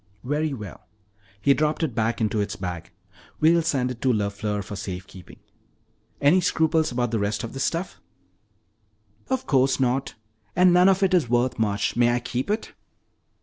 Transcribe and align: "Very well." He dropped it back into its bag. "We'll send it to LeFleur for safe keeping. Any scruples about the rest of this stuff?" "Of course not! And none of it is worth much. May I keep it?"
"Very 0.23 0.51
well." 0.51 0.87
He 1.39 1.53
dropped 1.53 1.83
it 1.83 1.93
back 1.93 2.19
into 2.19 2.41
its 2.41 2.55
bag. 2.55 2.89
"We'll 3.39 3.61
send 3.61 3.91
it 3.91 4.01
to 4.01 4.11
LeFleur 4.11 4.63
for 4.63 4.75
safe 4.75 5.05
keeping. 5.05 5.37
Any 6.19 6.41
scruples 6.41 6.91
about 6.91 7.11
the 7.11 7.19
rest 7.19 7.43
of 7.43 7.53
this 7.53 7.65
stuff?" 7.65 8.01
"Of 9.29 9.45
course 9.45 9.79
not! 9.79 10.15
And 10.55 10.73
none 10.73 10.89
of 10.89 11.03
it 11.03 11.13
is 11.13 11.29
worth 11.29 11.59
much. 11.59 11.95
May 11.95 12.15
I 12.15 12.19
keep 12.19 12.49
it?" 12.49 12.73